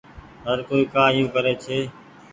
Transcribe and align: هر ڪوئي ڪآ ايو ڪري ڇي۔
هر 0.45 0.59
ڪوئي 0.69 0.83
ڪآ 0.93 1.01
ايو 1.13 1.25
ڪري 1.35 1.53
ڇي۔ 1.63 1.79